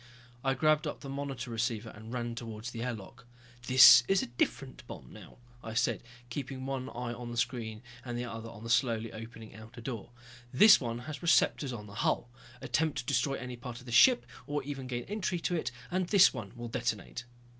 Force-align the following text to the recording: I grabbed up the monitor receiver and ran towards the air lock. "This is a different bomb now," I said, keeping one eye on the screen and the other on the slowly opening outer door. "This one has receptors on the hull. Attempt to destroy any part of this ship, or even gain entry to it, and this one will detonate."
I 0.43 0.55
grabbed 0.55 0.87
up 0.87 1.01
the 1.01 1.09
monitor 1.09 1.51
receiver 1.51 1.89
and 1.91 2.11
ran 2.11 2.33
towards 2.33 2.71
the 2.71 2.81
air 2.81 2.93
lock. 2.93 3.27
"This 3.67 4.01
is 4.07 4.23
a 4.23 4.25
different 4.25 4.81
bomb 4.87 5.13
now," 5.13 5.37
I 5.63 5.75
said, 5.75 6.01
keeping 6.31 6.65
one 6.65 6.89
eye 6.89 7.13
on 7.13 7.29
the 7.29 7.37
screen 7.37 7.83
and 8.03 8.17
the 8.17 8.25
other 8.25 8.49
on 8.49 8.63
the 8.63 8.69
slowly 8.71 9.13
opening 9.13 9.53
outer 9.53 9.79
door. 9.79 10.09
"This 10.51 10.81
one 10.81 10.97
has 11.05 11.21
receptors 11.21 11.71
on 11.71 11.85
the 11.85 11.93
hull. 12.01 12.31
Attempt 12.61 12.97
to 12.97 13.05
destroy 13.05 13.35
any 13.35 13.57
part 13.57 13.77
of 13.79 13.85
this 13.85 13.93
ship, 13.93 14.25
or 14.47 14.63
even 14.63 14.87
gain 14.87 15.03
entry 15.03 15.39
to 15.41 15.53
it, 15.55 15.69
and 15.91 16.07
this 16.07 16.33
one 16.33 16.53
will 16.55 16.67
detonate." 16.67 17.25